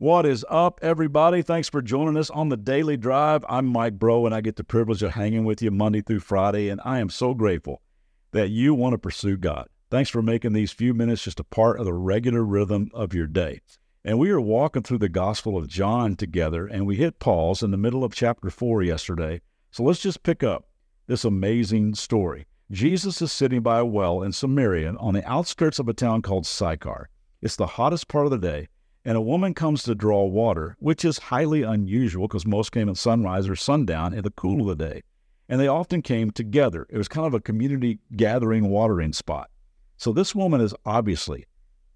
[0.00, 1.42] What is up, everybody?
[1.42, 3.44] Thanks for joining us on the Daily Drive.
[3.46, 6.70] I'm Mike Breaux, and I get the privilege of hanging with you Monday through Friday,
[6.70, 7.82] and I am so grateful
[8.30, 9.68] that you want to pursue God.
[9.90, 13.26] Thanks for making these few minutes just a part of the regular rhythm of your
[13.26, 13.60] day.
[14.02, 17.70] And we are walking through the Gospel of John together, and we hit pause in
[17.70, 19.42] the middle of chapter 4 yesterday.
[19.70, 20.64] So let's just pick up
[21.08, 22.46] this amazing story.
[22.70, 26.46] Jesus is sitting by a well in Samaria on the outskirts of a town called
[26.46, 27.10] Sychar.
[27.42, 28.68] It's the hottest part of the day
[29.04, 32.96] and a woman comes to draw water, which is highly unusual because most came at
[32.96, 35.02] sunrise or sundown in the cool of the day.
[35.48, 36.86] And they often came together.
[36.90, 39.50] It was kind of a community gathering watering spot.
[39.96, 41.46] So this woman is obviously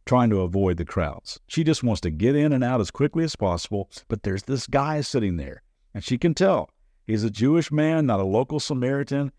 [0.07, 1.39] trying to avoid the crowds.
[1.47, 4.67] She just wants to get in and out as quickly as possible, but there's this
[4.67, 5.63] guy sitting there,
[5.95, 6.71] and she can tell
[7.07, 9.33] he's a Jewish man, not a local Samaritan,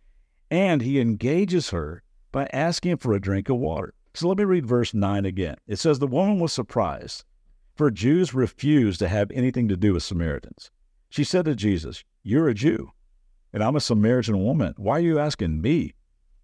[0.50, 3.94] and he engages her by asking for a drink of water.
[4.14, 5.58] So let me read verse 9 again.
[5.68, 7.26] It says, The woman was surprised
[7.76, 10.72] for Jews refused to have anything to do with Samaritans.
[11.10, 12.92] She said to Jesus, You're a Jew,
[13.54, 14.74] and I'm a Samaritan woman.
[14.78, 15.94] Why are you asking me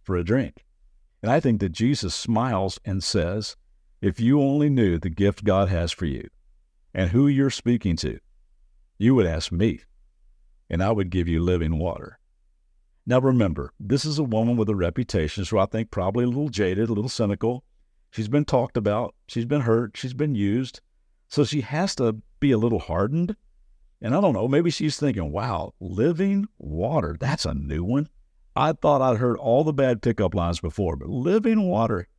[0.04, 0.66] for a drink?
[1.22, 3.56] And I think that Jesus smiles and says,
[4.02, 6.30] If you only knew the gift God has for you
[6.94, 8.20] and who you're speaking to,
[8.98, 9.82] you would ask me,
[10.70, 12.20] and I would give you living water.
[13.06, 16.50] Now remember, this is a woman with a reputation, so I think probably a little
[16.50, 17.64] jaded, a little cynical.
[18.12, 20.82] She's been talked about, she's been hurt, she's been used.
[21.32, 23.38] So she has to be a little hardened.
[24.02, 28.10] And I don't know, maybe she's thinking, wow, living water, that's a new one.
[28.54, 32.10] I thought I'd heard all the bad pickup lines before, but living water,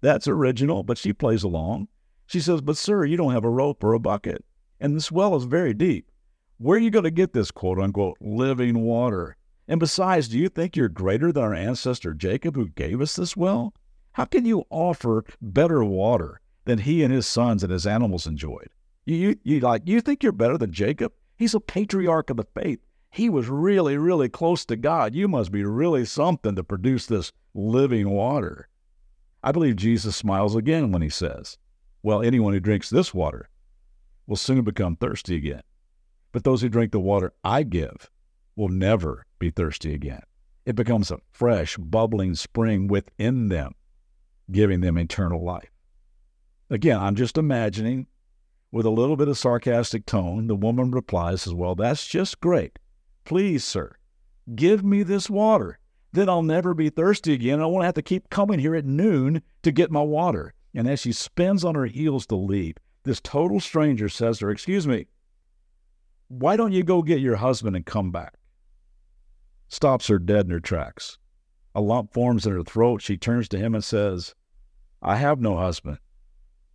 [0.00, 1.86] that's original, but she plays along.
[2.26, 4.44] She says, But sir, you don't have a rope or a bucket,
[4.80, 6.10] and this well is very deep.
[6.56, 9.36] Where are you going to get this quote unquote living water?
[9.68, 13.36] And besides, do you think you're greater than our ancestor Jacob who gave us this
[13.36, 13.72] well?
[14.12, 18.68] How can you offer better water than he and his sons and his animals enjoyed.
[19.06, 21.14] You, you, you like you think you're better than Jacob?
[21.34, 22.80] He's a patriarch of the faith.
[23.10, 25.14] He was really, really close to God.
[25.14, 28.68] You must be really something to produce this living water.
[29.42, 31.56] I believe Jesus smiles again when he says,
[32.02, 33.48] Well, anyone who drinks this water
[34.26, 35.62] will soon become thirsty again.
[36.32, 38.10] But those who drink the water I give
[38.56, 40.22] will never be thirsty again.
[40.66, 43.72] It becomes a fresh, bubbling spring within them,
[44.50, 45.70] giving them eternal life.
[46.70, 48.06] Again, I'm just imagining
[48.70, 52.78] with a little bit of sarcastic tone, the woman replies as well, That's just great.
[53.24, 53.96] Please, sir,
[54.54, 55.78] give me this water.
[56.12, 57.60] Then I'll never be thirsty again.
[57.60, 60.54] I won't have to keep coming here at noon to get my water.
[60.74, 64.50] And as she spins on her heels to leave, this total stranger says to her,
[64.50, 65.06] Excuse me,
[66.28, 68.34] why don't you go get your husband and come back?
[69.68, 71.18] Stops her dead in her tracks.
[71.74, 73.02] A lump forms in her throat.
[73.02, 74.34] She turns to him and says,
[75.02, 75.98] I have no husband.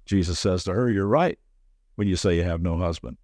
[0.05, 1.37] Jesus says to her, You're right
[1.95, 3.17] when you say you have no husband.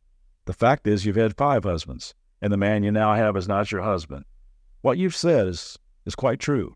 [0.46, 3.72] The fact is, you've had five husbands, and the man you now have is not
[3.72, 4.26] your husband.
[4.82, 6.76] What you've said is, is quite true.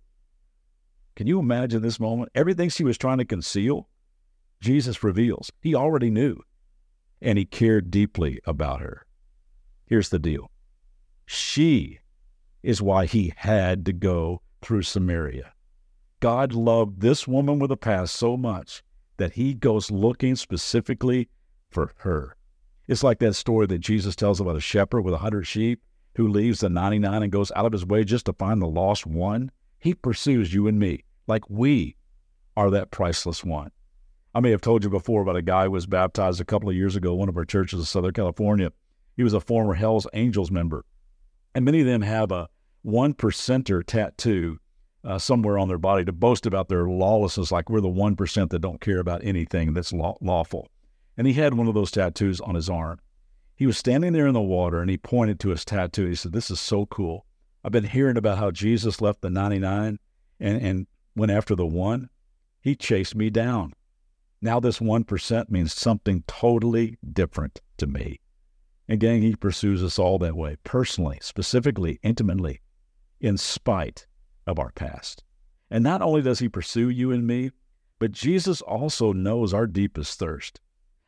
[1.16, 2.32] Can you imagine this moment?
[2.36, 3.88] Everything she was trying to conceal,
[4.62, 5.52] Jesus reveals.
[5.62, 6.38] He already knew,
[7.22, 9.06] and he cared deeply about her.
[9.86, 10.50] Here's the deal
[11.26, 12.00] she
[12.62, 15.54] is why he had to go through Samaria.
[16.20, 18.84] God loved this woman with a past so much
[19.18, 21.30] that he goes looking specifically
[21.70, 22.36] for her.
[22.88, 25.82] It's like that story that Jesus tells about a shepherd with a hundred sheep
[26.16, 29.06] who leaves the 99 and goes out of his way just to find the lost
[29.06, 29.52] one.
[29.80, 31.96] He pursues you and me like we
[32.56, 33.72] are that priceless one.
[34.36, 36.76] I may have told you before about a guy who was baptized a couple of
[36.76, 38.72] years ago, one of our churches in Southern California.
[39.16, 40.86] He was a former Hell's Angels member.
[41.54, 42.50] And many of them have a
[42.82, 44.60] one percenter tattoo
[45.04, 48.60] uh, somewhere on their body to boast about their lawlessness, like we're the 1% that
[48.60, 50.68] don't care about anything that's law- lawful.
[51.18, 53.00] And he had one of those tattoos on his arm.
[53.56, 56.08] He was standing there in the water and he pointed to his tattoo.
[56.08, 57.26] He said, This is so cool.
[57.64, 60.00] I've been hearing about how Jesus left the 99
[60.40, 62.10] and, and went after the one.
[62.62, 63.74] He chased me down.
[64.42, 68.20] Now this 1% means something totally different to me.
[68.88, 72.62] And gang, he pursues us all that way, personally, specifically, intimately,
[73.22, 74.08] in spite
[74.46, 75.24] of our past.
[75.70, 77.52] And not only does he pursue you and me,
[78.00, 80.60] but Jesus also knows our deepest thirst.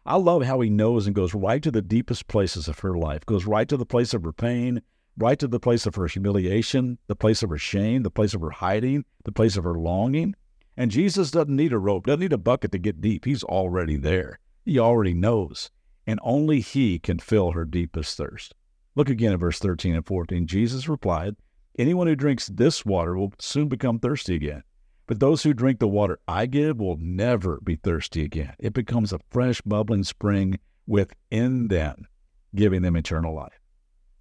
[0.05, 3.25] I love how he knows and goes right to the deepest places of her life,
[3.25, 4.81] goes right to the place of her pain,
[5.17, 8.41] right to the place of her humiliation, the place of her shame, the place of
[8.41, 10.35] her hiding, the place of her longing.
[10.77, 13.25] And Jesus doesn't need a rope, doesn't need a bucket to get deep.
[13.25, 14.39] He's already there.
[14.65, 15.71] He already knows.
[16.05, 18.53] And only He can fill her deepest thirst.
[18.95, 20.47] Look again at verse 13 and 14.
[20.47, 21.35] Jesus replied,
[21.77, 24.63] Anyone who drinks this water will soon become thirsty again.
[25.07, 28.53] But those who drink the water I give will never be thirsty again.
[28.59, 32.07] It becomes a fresh, bubbling spring within them,
[32.55, 33.59] giving them eternal life.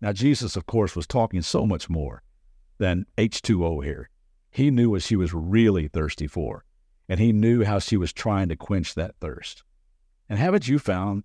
[0.01, 2.23] Now, Jesus, of course, was talking so much more
[2.79, 4.11] than H2O here.
[4.51, 6.65] He knew what she was really thirsty for,
[7.09, 9.63] and he knew how she was trying to quench that thirst.
[10.29, 11.25] And haven't you found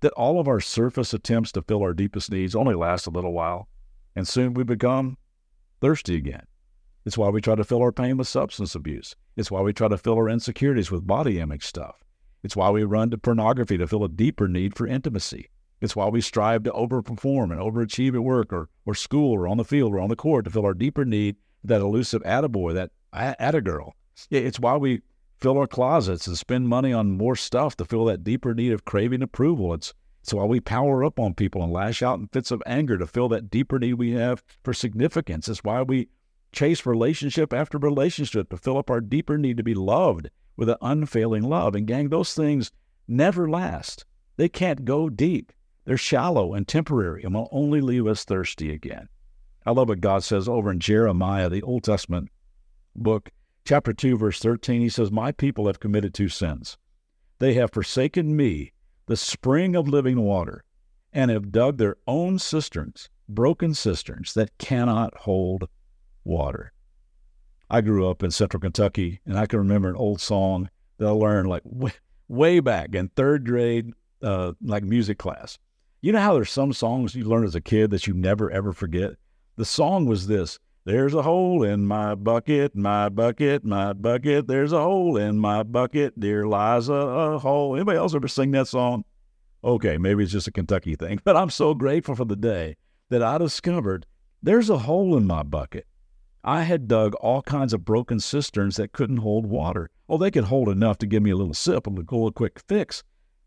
[0.00, 3.32] that all of our surface attempts to fill our deepest needs only last a little
[3.32, 3.68] while,
[4.14, 5.16] and soon we become
[5.80, 6.46] thirsty again?
[7.04, 9.14] It's why we try to fill our pain with substance abuse.
[9.36, 12.02] It's why we try to fill our insecurities with body image stuff.
[12.42, 15.50] It's why we run to pornography to fill a deeper need for intimacy.
[15.80, 19.56] It's why we strive to overperform and overachieve at work or, or school or on
[19.56, 22.90] the field or on the court to fill our deeper need, that elusive attaboy, that
[23.14, 23.92] attagirl.
[24.30, 25.02] It's why we
[25.38, 28.84] fill our closets and spend money on more stuff to fill that deeper need of
[28.84, 29.74] craving approval.
[29.74, 29.92] It's,
[30.26, 33.06] it's why we power up on people and lash out in fits of anger to
[33.06, 35.48] fill that deeper need we have for significance.
[35.48, 36.08] It's why we
[36.50, 40.78] chase relationship after relationship to fill up our deeper need to be loved with an
[40.82, 41.76] unfailing love.
[41.76, 42.72] And gang, those things
[43.06, 44.04] never last.
[44.36, 45.52] They can't go deep.
[45.84, 49.08] They're shallow and temporary and will only leave us thirsty again.
[49.64, 52.30] I love what God says over in Jeremiah, the Old Testament
[52.96, 53.30] book,
[53.64, 54.80] chapter 2, verse 13.
[54.80, 56.78] He says, My people have committed two sins.
[57.38, 58.72] They have forsaken me,
[59.06, 60.64] the spring of living water,
[61.12, 65.68] and have dug their own cisterns, broken cisterns that cannot hold
[66.24, 66.72] water.
[67.70, 71.10] I grew up in central Kentucky, and I can remember an old song that I
[71.10, 71.62] learned like
[72.28, 73.92] way, back in third grade,
[74.22, 75.58] uh, like music class.
[76.00, 78.72] You know how there's some songs you learn as a kid that you never ever
[78.72, 79.12] forget?
[79.56, 84.46] The song was this There's a hole in my bucket, my bucket, my bucket.
[84.46, 86.18] There's a hole in my bucket.
[86.18, 87.74] Dear Liza, a, hole.
[87.74, 89.04] Anybody else ever sing that song?
[89.64, 92.76] Okay, maybe it's just a Kentucky thing, but I'm so grateful for the day
[93.10, 94.06] that I discovered
[94.40, 95.88] there's a hole in my bucket.
[96.44, 99.90] I had dug all kinds of broken cisterns that couldn't hold water.
[100.08, 103.02] Oh, they could hold enough to give me a little sip and a quick fix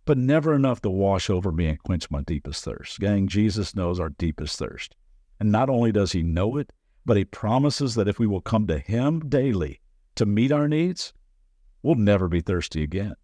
[0.10, 3.00] but never enough to wash over me and quench my deepest thirst.
[3.00, 4.96] Gang, Jesus knows our deepest thirst.
[5.40, 6.74] And not only does he know it,
[7.06, 9.82] but he promises that if we will come to him daily
[10.16, 11.14] to meet our needs,
[11.82, 13.16] we'll never be thirsty again.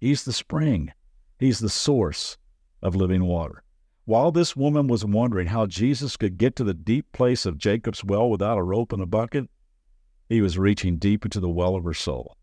[0.00, 0.92] He's the spring,
[1.38, 2.38] he's the source
[2.82, 3.62] of living water.
[4.06, 8.02] While this woman was wondering how Jesus could get to the deep place of Jacob's
[8.02, 9.48] well without a rope and a bucket,
[10.28, 12.36] he was reaching deep into the well of her soul.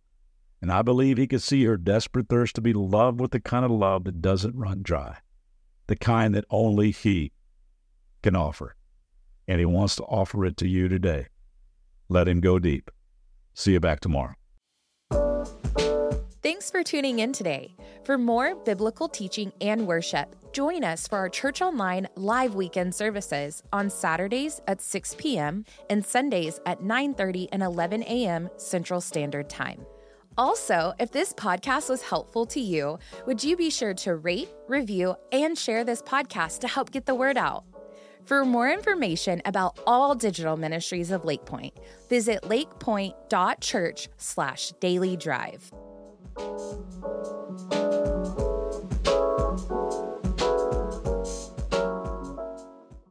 [0.62, 3.66] And I believe he could see her desperate thirst to be loved with the kind
[3.66, 5.18] of love that doesn't run dry,
[5.88, 7.34] the kind that only he
[8.24, 8.77] can offer.
[9.48, 11.28] And he wants to offer it to you today.
[12.10, 12.92] Let him go deep.
[13.54, 14.34] See you back tomorrow.
[16.44, 17.76] Thanks for tuning in today.
[18.06, 23.64] For more biblical teaching and worship, join us for our Church Online live weekend services
[23.74, 25.66] on Saturdays at 6 p.m.
[25.90, 28.50] and Sundays at 9:30 and 11 a.m.
[28.56, 29.86] Central Standard Time.
[30.38, 35.16] Also, if this podcast was helpful to you, would you be sure to rate, review,
[35.32, 37.66] and share this podcast to help get the word out?
[38.28, 41.78] For more information about all digital ministries of Lakepointe,
[42.10, 45.72] visit lakepointe.church slash daily drive.